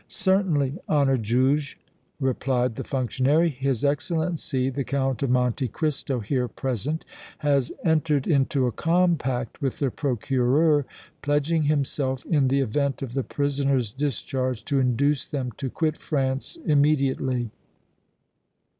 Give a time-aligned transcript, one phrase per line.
[0.07, 1.77] "Certainly, honored Juge,"
[2.19, 3.49] replied the functionary.
[3.49, 7.05] "His Excellency the Count of Monte Cristo, here present,
[7.37, 10.85] has entered into a compact with the Procureur,
[11.21, 16.57] pledging himself in the event of the prisoners' discharge to induce them to quit France
[16.65, 17.51] immediately."